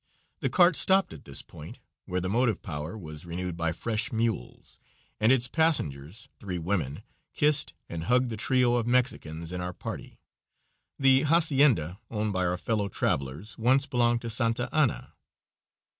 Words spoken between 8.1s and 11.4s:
the trio of Mexicans in our party. The